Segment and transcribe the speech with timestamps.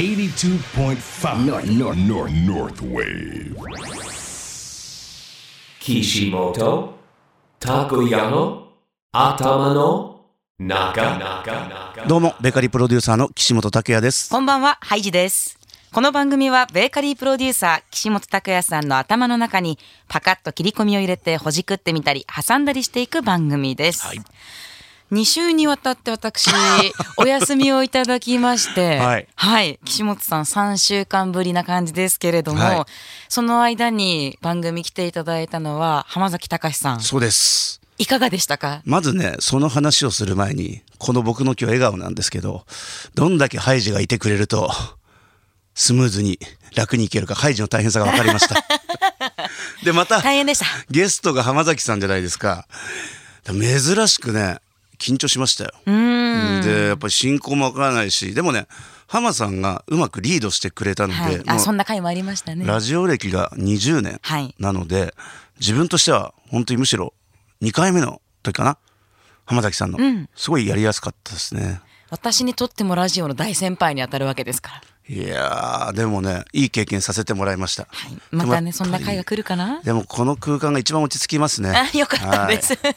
[0.00, 3.54] 82.5 North, north, North North Wave
[5.78, 6.94] Kishimoto
[7.60, 8.68] Takoyano
[9.12, 10.20] Atamano
[10.58, 14.30] Naka どうも、ベーカリープロデューサーの岸本拓也です。
[14.30, 15.58] こんばんは、ハイジです。
[15.92, 19.78] この番組はベーカリープロデューサー岸本拓也さんの頭の中に
[20.08, 24.06] パカッと切り込みを入れてほじくってみたり挟んだりしていく番組です。
[25.12, 26.48] 2週にわたって私
[27.16, 29.18] お休みをいただきまして、は
[29.62, 32.84] い岸本さん3週間ぶりな感じですけれども、はい
[33.28, 37.80] その間に番組来ていただいたのは浜崎隆さんそうです。
[37.98, 38.80] いかがでしたか？
[38.84, 42.64] まずね、その話をする前に、この僕の今日笑顔なんですけど、
[43.14, 44.72] どんだけハイジがいてくれると、
[45.74, 46.38] スムーズに
[46.74, 48.56] 楽にいけるか、ハイジの大変さが分かりました。
[49.84, 50.66] で、また、大変でした。
[50.90, 52.66] ゲストが浜崎さんじゃないですか。
[53.46, 54.60] 珍しくね、
[55.00, 55.72] 緊張しましたよ。
[55.86, 56.60] うん。
[56.62, 58.66] で、やっぱり進行もわからないし、でもね、
[59.08, 62.64] 浜さんがうまくリードしてくれたので、はい、あそんな回もありましたね。
[62.64, 64.54] ラジオ歴が20年はい。
[64.58, 65.14] なので、
[65.58, 67.12] 自分としては本当にむしろ
[67.62, 68.78] 2回目の時かな？
[69.46, 70.28] 浜崎さんの、ん。
[70.36, 71.80] すごいやりやすかったですね
[72.10, 74.82] 私にとってもラジオの大先輩に当たるわけですから。
[75.08, 79.80] いやーでもねいい経験させてもらいました、はい、またね、そんな回が来るかな？
[79.82, 81.70] でもこの空間が一番落ち着きますね。
[81.70, 82.74] あ、よかったです。
[82.74, 82.94] はい。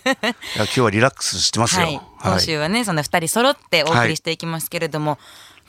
[0.55, 5.17] 今日はリラックスしてますよ、はい、今週はね、そんな二人揃ってお送りしていきますけれども。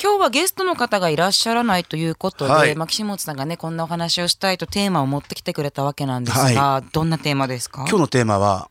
[0.03, 2.75] 今日はゲストの方がいらっしゃらないということで、はい。
[2.75, 7.87] まあ岸本さんがねこんなお話をしたいとテーマを持ってきてくれたわけなんですが、どんなテーマですか？
[7.89, 8.69] 今日のテーマは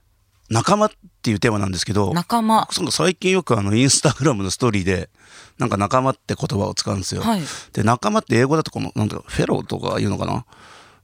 [0.54, 5.10] 仲間っていうテーマなんですけど仲間その最近よくあのインスタグラムのストーリーで
[5.58, 7.22] なんか仲間って言葉を使うんですよ。
[7.22, 7.42] はい
[7.74, 10.46] で仲間って英語だとこのなんだろうフェローとか言うのかな？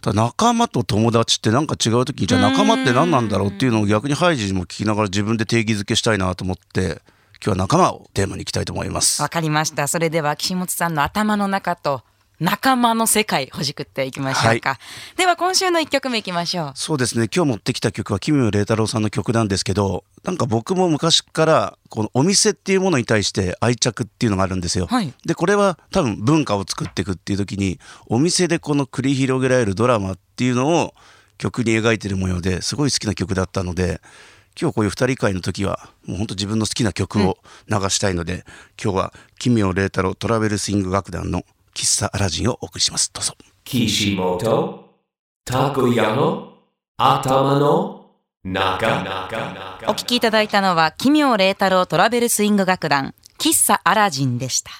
[0.02, 7.02] ただ仲間と友達ってなんか違う時にじゃあ仲間って何なんだろうっていうのを逆にハイジにも聞きながら自分で定義づけしたいなと思って
[7.44, 9.30] 今日は仲間をテーマにいきたいと思いますわ。
[9.30, 12.04] かりましたそれでは岸本さんの頭の中と
[12.40, 14.80] 仲間の世界ほじくっていきましょうか、は
[15.18, 16.72] では今週の一曲目いきましょう。
[16.76, 17.28] そうですね。
[17.34, 24.88] 今日持ってきた曲は奇妙麗太郎さんの曲なんですけどなんか僕も昔からこのお店っていうものに対して愛着っていうのがあるんですよ。
[24.88, 25.14] はい。
[25.26, 30.94] でこれは多分文化を作っていくっていう時にお店でこの繰り広げられるドラマっていうのを
[31.38, 34.02] 曲に描いてる模様ですごい好きな曲だったので
[34.60, 37.38] 今日こういう二人会の時はもう本当自分の好きな曲を
[37.70, 38.44] 流したいので、
[38.82, 43.12] 今日は奇妙麗太郎トラベルスイング楽団の喫茶アラジンをお送りします。
[43.14, 43.34] どうぞ。
[43.66, 44.84] Kishimoto
[45.46, 46.54] Takoyano
[46.98, 48.00] Atamano
[48.44, 54.72] Naka お聞きいただいたのは奇妙麗太郎トラベルスイング楽団喫茶アラジンでした。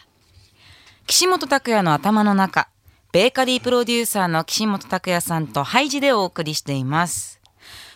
[1.08, 2.70] 岸本拓也の頭の中
[3.12, 7.42] ベーカリープロデューサーの岸本拓也さんとハイジでお送りしています。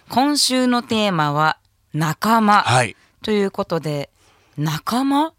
[0.09, 1.59] 今週のテーマは
[1.93, 2.95] 仲間、はい。
[3.21, 4.09] ということで
[4.57, 5.33] 仲間？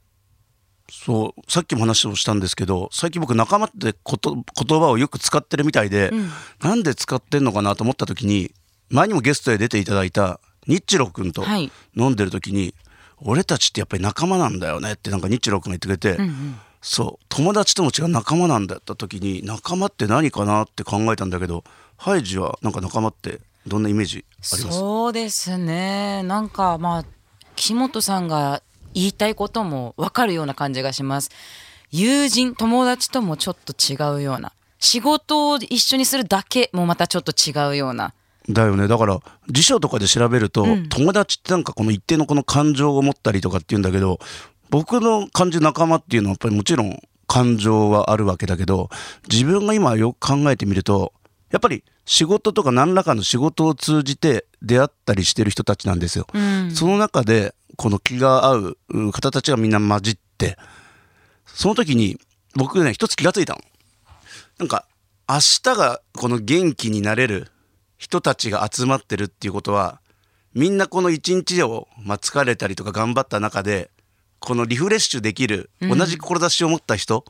[0.91, 4.45] そうさっきも話をしたんですけど最近僕仲間ってこと言
[4.81, 6.11] 葉をよく使ってるみたいで、
[6.63, 8.53] なんで使ってんのかなと思った時に
[8.91, 11.71] 前にもゲストで出ていただいたニッチ君とはい。
[11.97, 12.75] 飲んでる時に、
[13.19, 16.19] 俺たちってやっぱり仲間なんだよねってなんかニッチ君が言ってくれて、
[16.81, 21.65] そう友達とも違う仲間なんだった時に仲間って何かなって考えたんだけど
[21.97, 24.79] ハイジはなんか仲間ってどんなイメージあります？
[24.79, 26.23] そうですね。
[26.25, 27.05] なんかまあ
[27.57, 28.63] 岸本さんが
[28.95, 31.31] 言いたいことも分かるような感じがします。
[31.91, 34.53] 友人友達ともちょっと違うような。
[34.79, 38.15] 仕事を一緒にするだけもまたちょっと違うような。
[38.49, 38.89] だよね。
[38.89, 44.19] だから辞書とかで調べると、友達ってなんかこの一定のこの感情を持ったりとかっていうんだけど
[44.71, 48.91] 僕の感じる仲間っていうのはやっぱりもちろん感情はあるわけだけど
[49.31, 51.13] 自分が今よく考えてみると
[51.51, 56.27] やっぱり仕事とか何らかの仕事を通じて出会ったりしてる人たちなんですよ。
[56.75, 60.57] その中でこの気が合うう方たちがみんな混じって
[61.47, 62.19] その時に
[62.55, 63.61] 僕ね一つ気がついたの。
[64.59, 64.87] なんか
[65.29, 67.49] 明日がこの元気になれる
[67.97, 70.01] 人たちが集まってるっていうことは
[70.55, 73.91] みんなこの一日を、まあ、疲れたりとか頑張った中で
[74.39, 77.23] このリフレッシュできる同じ志を持った人っ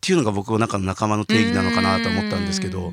[0.00, 2.92] ていうのが僕の中の仲間の定義なのかなと思ったんですけど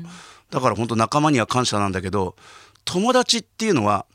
[0.50, 2.36] だから本当仲間には感謝なんだけど
[2.84, 4.06] 友達っていうのは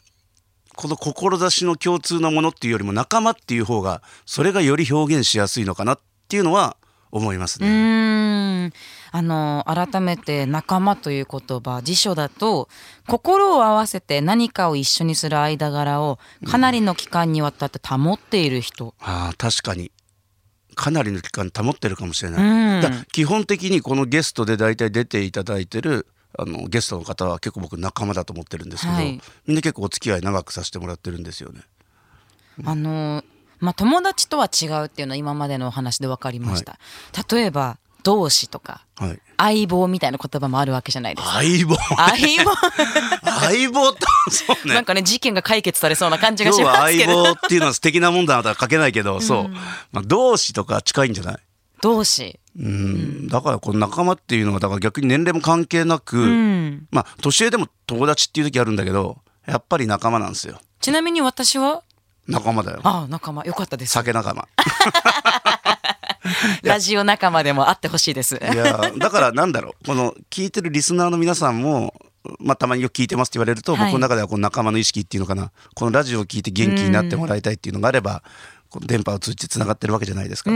[0.76, 6.78] この志の共通のものっていうよりも仲間っていう方がそれがより表現しやすいのかなっていうのは
[7.12, 8.72] 思いますうね。
[9.12, 12.70] あの改めて仲間という言葉辞書だと
[13.08, 16.20] 心を合わせて何かを一緒にする間柄を
[16.50, 19.92] かなりの期間にわたって保っている人、ああ確かに。
[20.74, 22.80] かなりの期間保ってるかもしれうない。
[22.80, 22.82] ん。
[22.82, 29.22] だ基本的にこのゲストで大体出ていただいてるあのゲストの方は結構僕仲間だと思ってるんですけど、はい。
[29.48, 31.62] みんな結構お付き合い長くさせてもらってるんですよね。
[32.66, 33.24] あの
[33.60, 36.80] まあ友達とは違うっていうのは今までのお話で分かりました、
[37.34, 39.20] 例えば同志とかはい。
[39.38, 41.34] 相棒みたいな言葉もあるわけじゃないですか。
[41.34, 41.76] 相棒？
[41.76, 42.52] 相棒？
[43.50, 44.76] 相棒とそうね。
[44.76, 47.14] なんかね事件が解決されそうな感じがしますけど。
[47.14, 49.50] 相棒っていうのは素敵なもんだなとは書けないけど、そう、
[49.92, 51.38] まあ、同志とか近いんじゃない？
[51.82, 56.88] 同志うん、だからこの仲間っていうのはだから逆に年齢も関係なく、うん。
[56.92, 59.18] まあ年上でも友達っていう時あるんだけど
[59.48, 60.60] やっぱり仲間なんですよ。
[60.82, 61.84] ちなみに私は？
[62.28, 62.82] 仲間だよ。
[62.84, 63.46] ああ仲間。
[63.46, 63.94] よかったです。
[63.94, 64.48] 酒仲間。
[66.64, 68.36] ラジオ仲間でもあってほしいです。
[68.36, 69.86] いやだからなんだろう。
[69.86, 71.94] この聞いてるリスナーの皆さんも
[72.40, 73.86] まあ、たまによく聞いてますって言われると、はい。
[73.86, 75.52] 僕の中ではこの仲間の意識っていうのかな。
[75.74, 78.22] このラジオを聞いて元気になってもらいたいっていうのがあれば、
[78.70, 80.54] この電波を通じてつながってるわけじゃないですか、う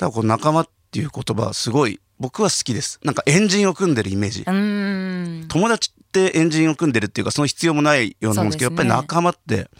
[0.00, 3.00] だかんらこの仲間っていう言葉はすごい僕は好きです。
[3.04, 5.46] なんかエンジンを組んでるイメージ、うん。
[5.48, 8.76] 友達ってエンジンを組んでるっていうかその必要もないようなもんですけどね。
[8.76, 9.70] やっぱり仲間って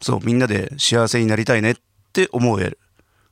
[0.00, 1.74] そうみんなで幸せになりたいねっ
[2.12, 2.78] て思える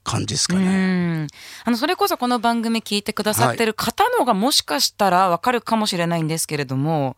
[0.05, 1.25] 感じですかうね。
[1.25, 1.27] ん。
[1.65, 7.17] あのそれこそこの番組聞いてくださってる方の方がもしかしたらわかるかもしれないんですけれども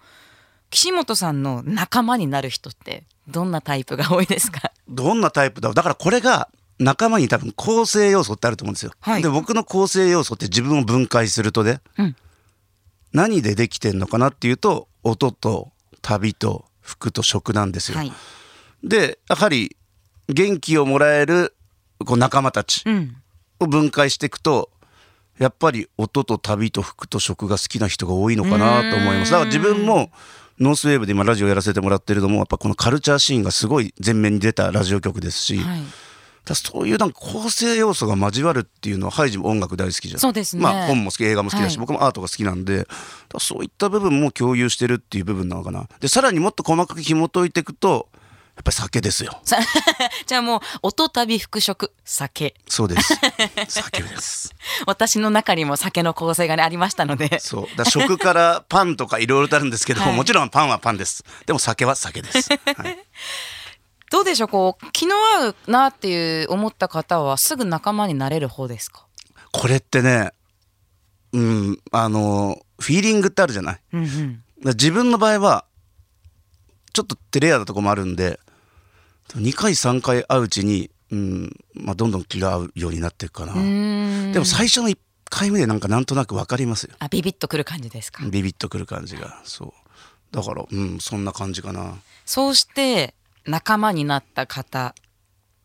[0.70, 4.70] 岸本さんの仲間になる人ってどんなタイプが多いですか？
[4.88, 5.74] どんなタイプだろう。
[5.74, 6.48] だからこれが
[6.80, 8.92] 仲間に多分構成要素ってあると思うんですよ。
[9.00, 9.22] はい。
[9.22, 12.16] で僕の構成要素って自分を分解するとね、うん。
[13.12, 17.98] 何でできてんのかなっていうと音と旅と服と食なんですよ。
[17.98, 18.12] はい、
[18.82, 19.76] でやはり
[20.28, 21.54] 元気をもらえる
[22.04, 23.16] こう仲間たちうん、
[23.58, 24.70] を分解していくと
[25.38, 29.32] やっぱり音と旅と服と食が好きな人が多いのかなと思います。
[29.32, 30.10] だから自分も
[30.58, 35.82] ノースウェーブで今ラジオやらせてもらってるのもやっぱこのカルチャーシーンがすごい前面に出たラジオ局ですし、はい、
[36.44, 40.20] だそういうなんか構成要素が交わるっていうのはハイジも音楽大好きじゃん。
[40.20, 40.62] そうですね。
[40.62, 41.86] まあ本も好き映画も好きだし、はい。
[41.86, 42.86] 僕もアートが好きなんで
[43.38, 45.88] そういった部分も共有してるっていう部分なのかな。
[46.00, 48.08] でさらにもっと細かく紐解いていくと
[48.60, 49.40] やっぱり酒ですよ。
[49.42, 49.56] さ
[50.26, 52.54] じゃあもう音旅服食酒。
[52.68, 53.14] そうです。
[53.68, 54.54] 酒です。
[54.86, 57.38] 私の中にも酒の構成が、ね、ありましたので。
[57.40, 57.76] そう。
[57.76, 60.14] だ食からパンとかいろいろとあるんですけど、はい。
[60.14, 61.24] もちろんパンはパンです。
[61.46, 62.56] でも酒は酒です、は
[62.88, 62.98] い、
[64.10, 69.06] どうでしょうこう気の合うなっていう思った方はすぐ仲間になれる方ですか？
[69.52, 70.32] これってね
[71.32, 73.80] うんあのフィーリングってあるじゃない？
[73.92, 74.42] うんうん。
[74.64, 75.64] ら自分の場合は
[76.92, 78.40] ちょっとテレアなとこもあるんで
[79.36, 83.54] 2回3回会ううちに、うんまあ、どんどん気が合うようになっていくかな。
[84.32, 84.98] でも最初の1
[85.30, 86.96] 回目でなんかなんとなく分かりますよ。
[86.98, 88.24] あビビッとくる感じですか？
[88.24, 89.72] ビビッとくる感じがそう。
[90.32, 91.94] だからうんそんな感じかな。
[92.26, 93.14] そうして
[93.46, 94.94] 仲間になった方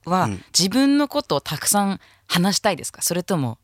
[0.06, 0.44] は、うん。
[0.58, 3.02] 自分のことをたくさん話したいですか？
[3.02, 3.58] それとも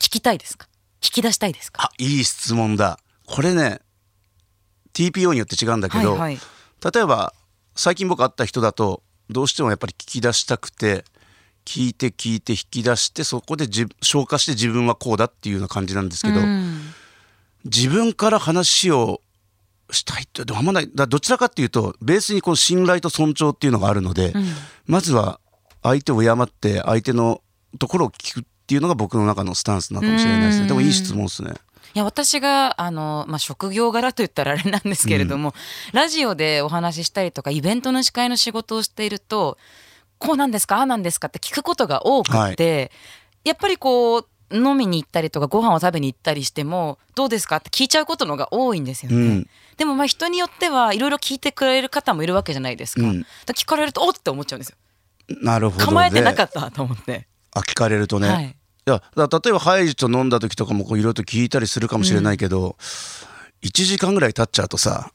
[0.00, 0.68] 聞きたいですか？
[1.02, 1.82] 引き出したいですか？
[1.84, 2.98] あいい質問だ。
[3.26, 3.80] これね
[4.94, 6.38] TPO によって違うんだけど、はいはい。
[6.92, 7.32] 例えば
[7.74, 11.04] 最近僕会った人だとどうしてもやっぱり聞き出したくて
[11.64, 16.80] 聞いて聞いて引き出してそこでじ消化して自分はこうだっていうような感じなんですけど、うん。
[17.64, 19.20] 自分から話を
[19.90, 20.90] したいってでもあんまない。
[20.94, 24.46] だどちらかっていうとベースにこの信頼と尊重っていうのがあるので、うん。
[24.86, 25.40] まずは
[25.82, 27.40] 相手を敬って相手の
[27.78, 30.62] ところを聞くっていうのが僕の中のスタンスなのかもしれないですうん。
[30.62, 31.52] ねでもいい質問ですね。
[31.94, 35.54] いや私があの、まあ、職業柄と言ったらあれなんですけれども、
[35.92, 39.56] ラジオでお話ししたりとかイベントの司会の仕事をしていると
[40.18, 42.90] こうなんですかああなんですかって聞くことが多くて、
[43.44, 49.16] やっぱりこう飲みに行ったりとかご飯を食べに行ったりしてもどうですかって聞いちゃうことのが多いんですよね。
[49.16, 53.02] うんでもまあ人によってはいろいろ聞いてくれる方もいるわけじゃないですか。
[53.02, 54.76] うんだから聞かれるとおっって思っちゃうんですよ。
[55.40, 57.28] なるほど、ね、構えてなかったと思って。
[57.54, 58.54] あ聞かれるとね、はい
[58.86, 62.76] いや例えばハイジと飲んだ時とかもこういろいろと聞いたりするかもしれないけど、
[63.62, 65.12] 1時間ぐらい経っちゃうとさ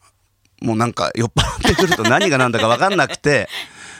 [0.61, 3.49] もうなんか酔っ払ってくると何が何だか分かんなくて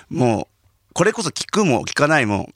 [0.10, 0.48] も
[0.92, 2.50] うこれこそ聞くも聞かないも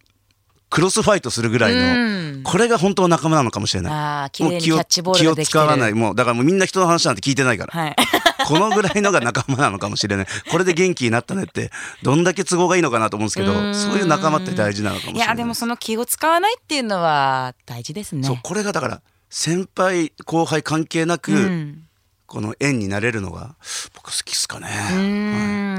[0.70, 4.44] クロスファイトするぐらいの、うんこれが本当の仲間なのかもしれない。
[4.44, 4.84] もう気を。
[4.84, 7.96] 気を使わないもうだからもうみんな人の話なんて聞いてないから、はい。
[8.48, 11.72] このぐらいのが仲間なのかもしれないこれで元気になったねって
[12.04, 18.26] どんだけ都合がいいのかなと思うんですけどそういう仲間って大事なのかもしれないいやでもその気を使わないっていうのは大事ですね。
[18.26, 21.84] そうこれがだから先輩後輩関係なく、うん
[22.28, 23.56] この縁になれるのが
[23.96, 24.68] 僕好きですかね。
[24.68, 24.98] うー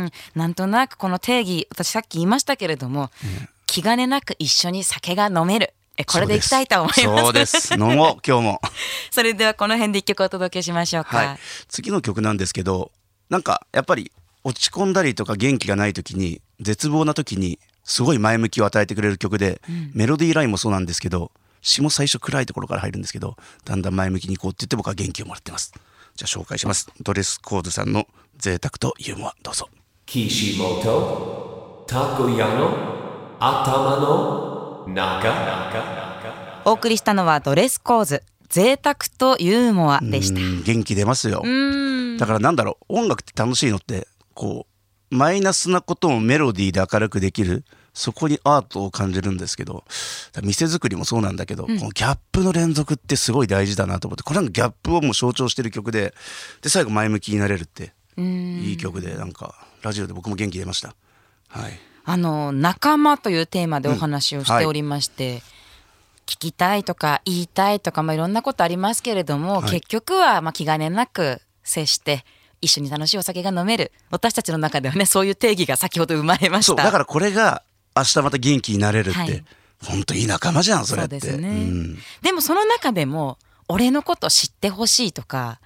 [0.06, 3.10] んなんとなくこの定義私さっき言いましたけれども、
[3.78, 5.72] 気兼ねなく一緒に酒が飲める。
[5.96, 7.04] えこれでいきたいと思います。
[7.04, 7.74] そうです。
[7.74, 8.60] 飲もう 今日も。
[9.12, 12.90] それではこの辺で一曲お届けしましょうか、はい、次の曲なんですけど
[13.30, 14.10] なんかやっぱり
[14.42, 19.60] 落ち込んだりとか元気がない時に絶望な時にすごい前向きを与えてくれる曲で、
[19.92, 21.30] メロディーラインもそうなんですけど
[21.62, 25.72] 詩も最初暗いところから入るんですけどだんだん前向きに行こうって言って僕は元気をもらってます。
[26.16, 26.90] じゃあ紹介します。
[27.00, 28.08] ドレスコードさんの
[28.38, 29.36] 贅沢とユーモア。
[29.42, 29.68] どうぞ。
[30.06, 33.07] Kishimoto Takoyano
[33.40, 35.48] Atama no Naka
[36.64, 40.40] お送りしたのはドレスコーズ贅沢とユーモアでした。
[40.40, 41.42] うん元気出ますよ。
[41.44, 42.16] うん。
[42.18, 44.66] だからなんだろう音楽って楽しいのってこ
[45.10, 47.64] うマイナスなことをメロディーで明るくできる
[47.94, 49.84] そこにアートを感じるんですけど
[50.42, 56.12] 店作りもそうなんだけど、このギャップの連続ってすごい大事だなと思ってこれなんかギャップをもう象徴してる曲で
[56.60, 60.94] で最後前向きになれるっていい曲でなんかラジオで僕も元気出ました。
[61.48, 65.42] はいあの仲間というテーマでお話をしておりまして、
[66.24, 69.70] 聞きたいとか言いたいとか、まあ、いろんなことありますけれども、はい。
[69.72, 72.24] 結局はまあ気兼ねなく接して
[72.62, 73.92] 一緒に楽しいお酒が飲める。
[74.10, 76.82] 私たちの中ではねそういう定義が先ほど生まれました。
[76.82, 77.62] だからこれが
[77.94, 79.44] 明日また元気になれるって、はい。
[79.84, 81.20] 本当いい仲間じゃんそれって。
[81.20, 81.98] ですね、ん。
[82.22, 83.36] でもその中でも
[83.68, 85.60] 俺のこと知ってほしいとか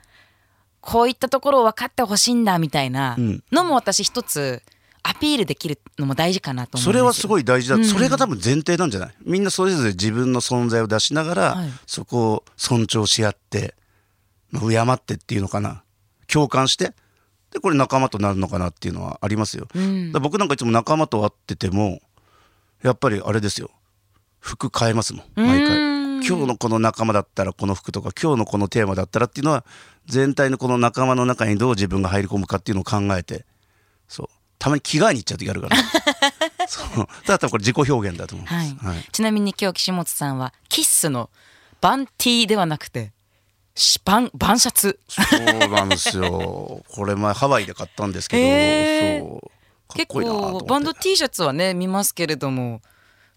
[0.81, 3.45] こういったところを分かってほしいんだみたいなうん。
[3.53, 4.65] のも私一つ
[5.04, 7.85] アピールできるのも大事かなとそれはすごい大事だ、うん。
[7.85, 9.14] それが多分前提なんじゃない？
[9.25, 11.71] みんなそれぞれ自分の存在を出しながら、はい。
[11.87, 13.75] そこを尊重し合って
[14.50, 15.82] まあ敬ってっていうのかな？
[16.26, 16.94] 共感して
[17.50, 20.12] でこれ仲間となるのかなっていうのはありますよ、うん。
[20.12, 22.00] 僕なんかいつも仲間と会ってても
[22.82, 23.71] やっぱりあれですよ。
[24.38, 25.76] 服変えますもん毎回。
[25.78, 29.64] うん今日のこの仲間だったらこの服とか今日のこのテーマだったらっていうのは
[30.06, 33.44] 全体のこの仲間の中にどう自分が入り込むかっていうのを考えて
[34.06, 34.28] そう
[34.62, 35.76] たまに着替えに行っちゃう時あるから。
[36.69, 37.09] そう。
[37.26, 39.09] だったらこれ自己表現だと思うんです、はい。
[39.11, 41.31] ちなみに今日岸本さんはキッスの
[41.81, 43.11] バンティーではなくて
[43.75, 45.00] シバンバンシャツ。
[45.09, 46.85] そうなんですよ。
[46.88, 49.21] これ前ハワイで買ったんですけど、へー。
[49.21, 49.40] そう。
[49.40, 52.83] かっ結構バンド T シャツはね見ますけれども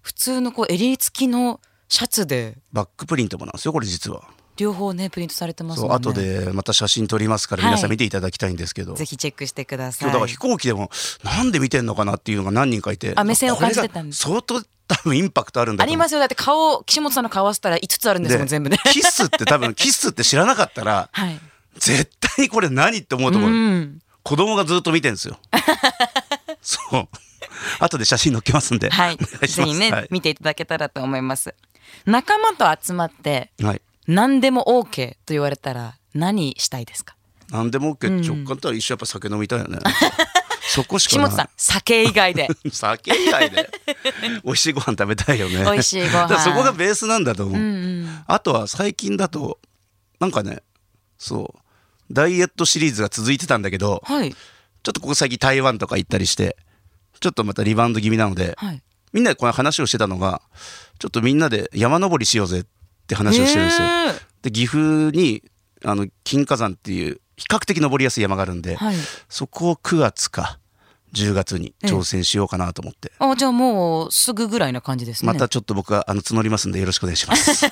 [0.01, 2.59] 普通のこう襟付きのシャツで。
[2.71, 5.95] バックプリントもなんですよこれ実は両方ねプリントされてますもんね。
[5.95, 7.71] 後でまた写真撮りますからはい。
[7.71, 10.09] 皆さん見ていただきたいんですけど、ぜひチェックしてください。
[10.09, 10.89] 今日だから飛行機でも
[11.23, 14.21] なんで見てんのかなっていうのが何人かいてあ目線を感じてたんです。
[14.21, 16.19] 相当多分インパクトあるんだありますよ。
[16.19, 18.77] だって顔岸本さんの顔合わせたら5つあるんですもん全部ね。
[18.91, 21.39] キッスって多分 キッスって知らなかったらはい。
[21.77, 23.99] 絶対にこれ何って思うところ、うん。
[24.23, 25.37] 子供がずっと見てんですよ。
[26.61, 27.07] そう。
[27.79, 29.17] 後で写真載っけますんで、はい。
[29.17, 30.07] ぜひね、はい。
[30.09, 31.53] 見ていただけたらと思います。
[32.05, 37.15] 仲間と集まってはい何でも OK と言われたら何したいですか？
[37.51, 39.79] 何でも OK 直感とは一緒やっぱ酒飲みたいよね。
[40.67, 41.31] そこしかない。
[41.31, 42.49] さん酒以外で。
[42.71, 43.69] 酒以外で。
[44.43, 45.57] 美味しいご飯食べたいよね。
[45.63, 46.39] 美味しいご飯。
[46.39, 47.67] そこがベースなんだと思う、うんう
[48.05, 48.23] ん。
[48.27, 49.59] あとは最近だと
[50.19, 50.63] なんかね
[51.17, 54.31] そうダイエットシリーズが続いてたんだけどはい。
[54.31, 56.57] ちょっとここ最近台湾とか行ったりして
[57.19, 58.81] ちょっとまたリバウンド気味なので、はい。
[59.13, 60.41] みんなでこの話をしてたのが
[60.99, 62.69] ちょっとみんなで山登りしようぜって
[63.13, 63.87] 話をしてるんですよ。
[64.41, 65.43] で岐阜に
[65.83, 68.95] あの金華山っていう比較的登りやすい山があるんで、はい。
[69.29, 70.57] そこを9月か
[71.13, 75.31] 10月に挑戦しようかなと思って、あじゃあもうすぐぐらいな感じですね。
[75.31, 77.65] またちょっと僕があの募りますんでよろしくお願いします。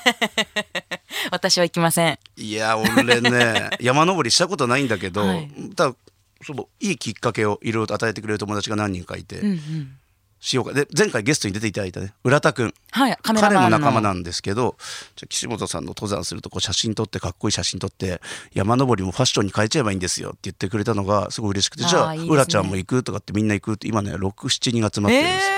[1.30, 2.18] 私は行きません。
[2.36, 5.50] いや俺ね 山登りしたことないんだけど、はい。
[5.76, 5.96] ただ
[6.42, 9.96] そういいきっかけをいろいろと与えてくれる友達が何人かいて、うんうん
[10.46, 10.72] しようか。
[10.74, 12.74] で前回ゲストに出ていただいたね浦田くん。
[12.90, 14.76] はい彼も仲間なんですけど
[15.16, 18.20] じゃあ岸本さんの登山するとこう写真撮ってかっこいい写真撮って
[18.52, 22.34] 山登りもファッションに変えちゃえばいいんですよって言ってくれたのがすごい嬉しくてじゃあいいですね。
[22.34, 25.52] 浦ちゃんも行くとかってみんな行くって今ね67人が集まってるんですよ、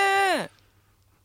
[0.45, 0.49] え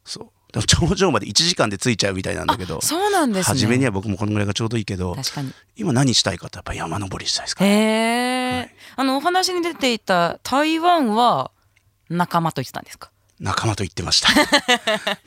[0.04, 0.28] そう。
[0.52, 3.54] でも頂上まで1時間で着いちゃうみたいなんだけどー、そうなんですね。
[3.54, 5.52] 初めには僕もこのぐらいがちょうどいいけど確かに。
[5.76, 7.64] 今何したいかってやっぱ山登りしたいですか？
[7.64, 11.52] へら、え、あのお話に出ていた台湾は
[12.10, 13.10] 仲間と言ってたんですか？
[13.42, 14.28] 仲間と行ってました。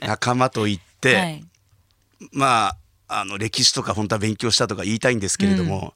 [0.04, 1.44] 仲間と行って、はい。
[2.32, 2.76] ま
[3.08, 5.94] ああの歴史とか本当は勉強したとか言いたいんですけれども、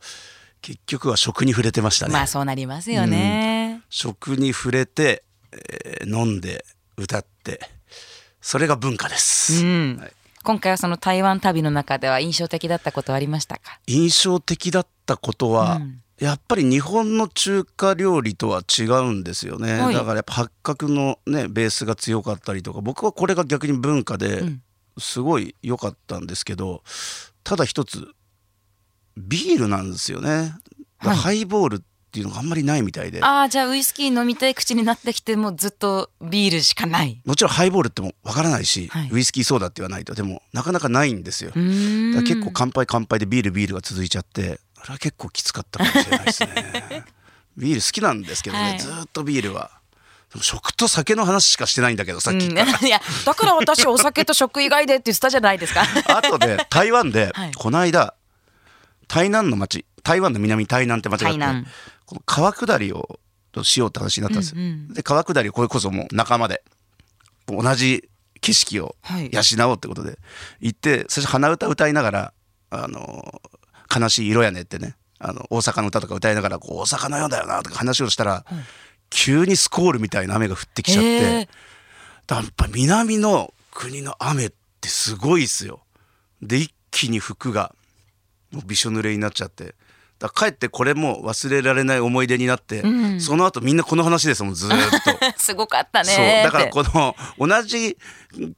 [0.60, 6.64] 結局は食に触れてましたね、まあそうなりますよね、食に触れて、えー飲んで
[6.96, 7.60] 歌って
[8.40, 9.98] それが文化です、うん。
[10.00, 10.12] はい。
[10.42, 13.80] 今回はその台湾旅の中では印象的だったことはありましたか？
[13.86, 19.94] 印象的だったことは、うんやっぱり日本の中華料理とは違うんですよね、はい。
[19.94, 24.62] だからやっぱ八角のねベースが強かったりとか僕はこれが逆に文化でうん。
[24.98, 26.82] すごい良かったんですけど
[27.42, 28.08] ただ一つ
[29.16, 30.52] ビールなんですよね、
[30.98, 31.16] はい。
[31.16, 33.22] ハイボールっていうのがあんまりないみたいで。
[33.22, 37.22] ああじゃあウイスキー飲みたい口になってきてもうずっとビールしかない。
[37.24, 39.10] もちろんハイボールってもわからないし、はい。
[39.12, 40.14] ウイスキーソーダって言わないと。
[40.14, 44.58] でもなかなかないんですよ、結構乾杯乾杯でビールビールが続いちゃって。
[44.69, 47.04] あれは結構きつかったかもしれないですね。
[47.56, 48.78] ビール好きなんですけどね、はい。
[48.78, 49.70] ずーっとビールは。
[50.38, 52.52] 食と酒の話しかしてないんだけどさっきうん、
[52.86, 55.82] いやだから私お酒と食以外でって言ってたじゃないですか。
[56.06, 57.52] あとで台湾で、はい。
[57.52, 58.14] この間
[59.08, 61.68] 台南の町台湾の南台南って町があって
[62.06, 63.18] この川下りを
[63.62, 64.94] しようって話になったんですよ、うんうん。
[64.94, 66.62] で川下りをこれこそもう仲間で
[67.48, 68.08] 同じ
[68.40, 69.30] 景色をはい。
[69.32, 70.16] 養おうってことで
[70.60, 72.32] 行って最初鼻歌歌いながら
[72.70, 73.42] あの
[73.94, 74.96] 悲しい色やねってね。
[75.18, 78.44] あの大阪の歌とか歌いながらこう大阪のようだよなとか話をしたら、
[79.10, 81.54] 急にスコールみたいな雨が降ってきちゃっへてー。
[82.26, 85.80] だやっぱ南の国の雨ってすごいっすよ。
[86.40, 87.74] で一気に服が
[88.50, 89.74] もうびしょ濡れになっちゃって。
[90.18, 92.82] だから帰ってこれも忘れられない思い出になって、
[93.20, 94.78] その後みんなこの話ですもんずーっ
[95.34, 95.36] と。
[95.40, 97.96] すごかったねだからこの同じ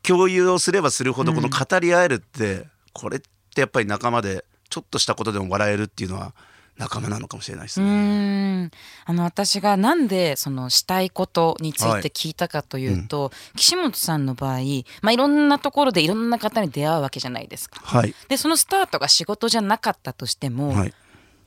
[0.02, 6.32] 共有をすればするほどこの語り合えるって、これってやっぱり仲間でちょっとしたことでも笑えるっていうのは
[6.78, 8.70] 仲間なのかもしれないですうね。
[9.04, 14.60] あの私がなんでそのしたいことについて聞いたかというと、岸本さんの場合、
[15.02, 17.82] まあ、いろんなところでいろんな方に出会うわけじゃないですか。
[17.84, 20.94] はい、でそのスタートが仕事じゃなかったとしても、はい、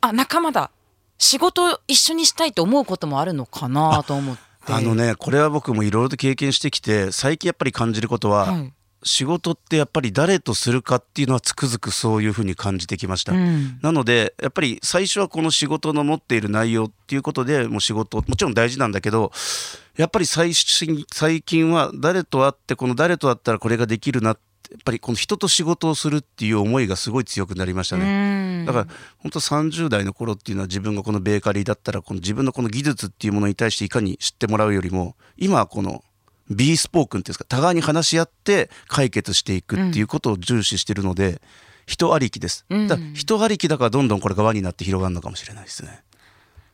[0.02, 0.70] あ仲間だ
[1.18, 4.44] 仕事一緒にしたいと思うこともあるのかなと思って。
[4.68, 8.74] あのねこれは僕もいろいろと経験してきて最近やっぱり感じることは、はい
[9.06, 13.34] 仕事ってやっぱり誰とするかっていうのはつくづくそういうふうに感じてきました。
[13.34, 19.32] うんなのでやっぱり最初はこの仕事の持っている内容っていうことでもう仕事もちろん大事なんだけど
[19.96, 28.64] やっぱり最新最近は誰と会ってこの誰と会ったらこれができるなってやっぱりこの人と仕事をするっていう思いがすごい強くなりましたうね。
[28.64, 28.88] んだから
[29.20, 36.04] 本当30代の頃っていうのは自分がこのベーカリーだったらこの自分のこの技術っていうものに対していかに知ってもらうよりも今はこの
[36.50, 41.42] B スポークンっていうんですか互いに話し合って解決していくっていうことを重視してるので、
[41.86, 42.66] 人ありきです。
[42.70, 46.04] うんだ人ありきだからどんどんこれが輪になって広がるのかもしれないですね。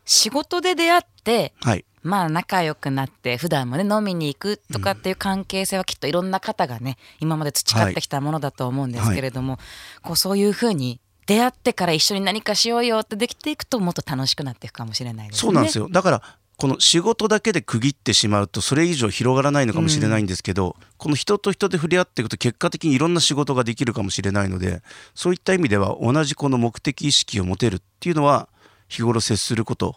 [0.05, 1.85] 仕事で出会ってはい。
[2.03, 9.59] まあ仲良くなって普段もね飲みに行くとかっていう関係性はきっといろんな方がね今まで培ってきたものだと思うんですけれども、
[10.01, 15.39] こうそういうふうに出会ってから一緒に何かしようよってできていくともっと楽しくなっていくかもしれないですね。
[15.39, 15.87] そうなんですよ。
[15.89, 16.21] だから
[16.61, 24.83] この仕事だけで区切ってしまうとそれ以上広がらないのかもしれないんですけど、この人と人で触れ合っていくと結果的にいろんな仕事ができるかもしれないので
[25.15, 28.47] そういった意味では同じこの目的意識を持てるっていうのは
[28.87, 29.95] 日頃接すること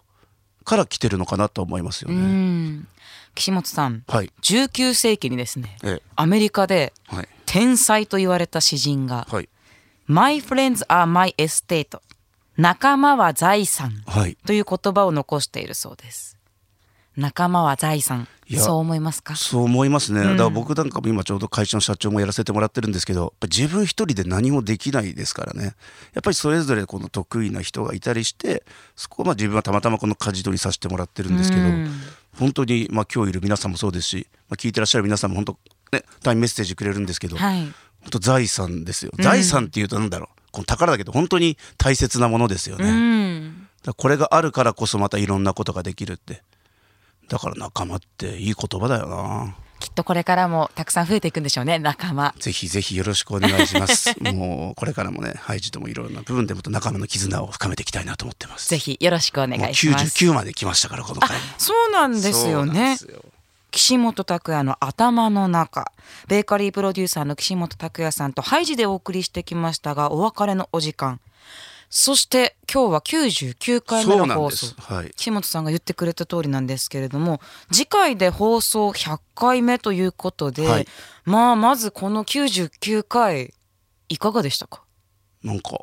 [0.64, 2.20] から来てるのかなと思いますようね。
[2.20, 2.88] ん
[3.35, 4.33] 岸本さんはい。
[4.40, 7.29] 19世紀にですねええアメリカではい。
[7.44, 9.50] 天才と言われた詩人がはい。
[10.09, 12.00] 「My friends are my estate」
[12.57, 14.38] 仲間は財産はい。
[14.46, 16.34] という言葉を残しているそうです
[17.16, 18.29] 仲間は財産。
[18.59, 19.37] そう思いますか？
[19.37, 25.74] そう思いますね、だから僕なんかも今ちょうど会社の社長もやらせてもらってるんですけどやっぱ自分一人で何もできないですからね。
[26.12, 28.62] やっぱりそれぞれこの得意な人がいたりして
[28.96, 31.90] そこをまあ自分はたまたまこの舵取りさせてもらってるんですけど、うん。
[32.38, 35.59] 本当にまあ今日いる皆さんもそうですし、まあ、聞いてらっしゃる皆さんも本当
[35.92, 37.61] ね単にメッセージくれるんですけど、はい。
[37.62, 37.72] 本
[38.11, 39.12] 当財産ですよ。
[39.18, 40.40] 財産っていうとなんだろう。
[40.53, 43.50] この宝だけど本当に大切なものですよね、
[43.96, 46.42] これがあるからこそまたいろんなことができるって
[47.29, 54.15] だから仲間っていい言葉だよなきっとこれからもたくさん増えていくんでしょうね仲間ぜひぜひよろしくお願いします。
[54.33, 58.71] もうこれからもね、ハイジともいろんな部分でもっと仲間の絆を深めていきたいなと思ってます。
[58.71, 61.45] ぜひよろしくお願いします99まで来ましたからこの回も。
[61.59, 62.97] そうなんですよね
[63.73, 65.91] 岸本拓也の頭の中
[66.29, 71.21] ベーカリープロデューサーの岸本拓也さんとハイジでお送りしてきましたがお別れのお時間
[71.96, 74.74] そして今日は99回目そうなんでの放送す。
[74.78, 75.12] はい。
[75.14, 80.88] 岸本さんが言ってくれた通りなんですけれども次回で放送100回目ということで、はい
[81.24, 83.54] まあまずこの99回
[84.09, 84.83] いかがでしたか？
[85.44, 85.83] なんか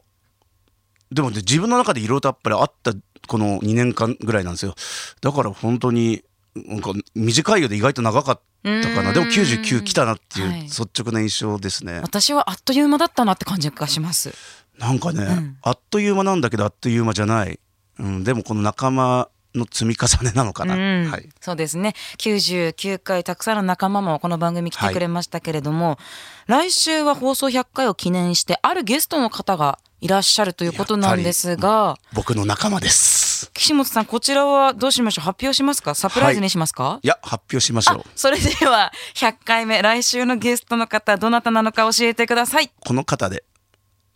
[1.10, 2.94] でもね自分の中でいろいろとやっぱりあった
[3.26, 4.76] この2年間ぐらいなんですよ。
[5.22, 6.24] だから本当に
[6.56, 9.14] なんか短いようで意外と長かったかな。
[9.14, 12.02] でも99来たなっていうはい率直な印象ですね。
[12.02, 14.34] 私はあっという間だったなって感じがします。
[14.82, 17.60] なんかね、んあっという間なんだけどあっという間じゃない。
[18.00, 20.76] うん、でもこの仲間の積み重ねなのかな。
[20.76, 21.30] うんはい。
[21.40, 26.00] そうですね99回たくさんの仲間もこの番組来てくれましたけれども、
[26.48, 33.52] 来週は放送100回を記念してあるゲストの方がいらっしゃるということなんですが僕の仲間です。
[33.54, 35.26] 岸本さんこちらはどうしましょう？
[35.26, 35.94] 発表しますか？
[35.94, 38.04] サプライズにしますか、いや発表しましょう。
[38.16, 43.44] それでは100回目来週のゲストの方どなたなのか教えてくださいこの方で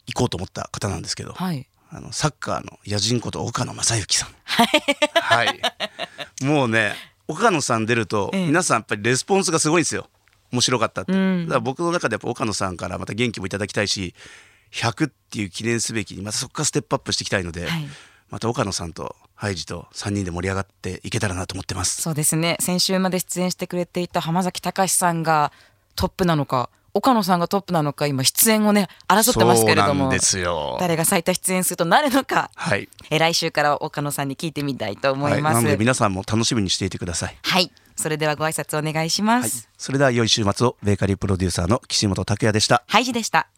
[0.07, 4.29] 行こうと思った方なんですけど、はいあのサッカーの野人こと岡野正幸さん。
[4.45, 5.61] はい。
[6.43, 6.93] もうね
[7.27, 10.09] 岡野さん出ると、ええ皆さんやっぱりレスポンスがすごいんですよ。
[10.51, 11.13] 面白かったって。
[11.13, 14.13] うんだから僕の中でやっぱ岡野さんからまた元気もいただきたいし
[14.73, 17.87] 100っていう記念すべきにまたそこからステップアップしていきたいので、はい
[18.29, 22.01] また岡野さんとハイジと3人で盛り上がっていけたらなと思ってます。
[22.01, 25.51] そうですね先週まで出演してくれていた浜崎隆さんが
[25.95, 30.77] トップなのか岡野さんがトップなのか今出演をね争ってますけれどもですよ。
[30.79, 32.87] 誰が最多出演するとなるのかはい。
[33.09, 35.55] え来週から岡野さんに聞いてみたいと思はいい、ます。
[35.55, 37.37] はい、なので皆さんも楽しみにしていてください。
[37.97, 42.83] それではご挨拶お願いしまはいす。、それでは良い週末をベーカリープロデューサーの岸本拓也でした。
[42.87, 43.49] ハイジでした。